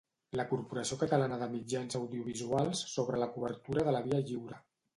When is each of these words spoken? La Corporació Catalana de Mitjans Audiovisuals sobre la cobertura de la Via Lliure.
La 0.39 0.45
Corporació 0.51 0.97
Catalana 1.01 1.37
de 1.41 1.49
Mitjans 1.51 1.99
Audiovisuals 2.01 2.83
sobre 2.95 3.23
la 3.25 3.31
cobertura 3.37 3.87
de 3.89 3.97
la 3.99 4.05
Via 4.11 4.27
Lliure. 4.29 4.61